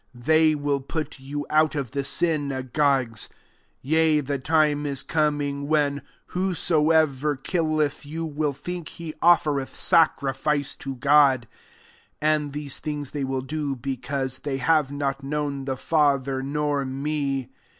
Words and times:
2 0.15 0.19
They 0.25 0.53
wHI 0.53 0.53
JOHN 0.53 0.55
XVI. 0.55 0.61
18d 0.63 0.87
put 0.87 1.19
you 1.19 1.45
out 1.51 1.75
of 1.75 1.91
the 1.91 2.03
synagogues: 2.03 3.29
yea, 3.83 4.19
the 4.19 4.39
time 4.39 4.87
is 4.87 5.03
coming, 5.03 5.67
when 5.67 6.01
whosoever 6.29 7.35
killeth 7.35 8.03
you 8.03 8.25
wUl 8.25 8.51
think 8.51 8.87
he 8.87 9.13
ofTereth 9.21 9.75
sacrifice 9.79 10.75
to 10.77 10.95
God. 10.95 11.47
3 12.19 12.29
And 12.29 12.51
these 12.51 12.79
things 12.79 13.11
they 13.11 13.23
will 13.23 13.41
do, 13.41 13.75
because 13.75 14.39
they 14.39 14.57
have 14.57 14.91
not 14.91 15.21
known 15.23 15.65
the 15.65 15.77
Father, 15.77 16.41
nor 16.41 16.83
me. 16.83 17.49